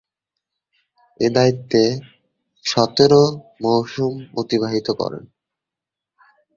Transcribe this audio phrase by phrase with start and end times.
[1.19, 1.81] এ দায়িত্বে
[2.65, 3.23] সতেরো
[3.61, 5.23] মৌসুম অতিবাহিত করেন।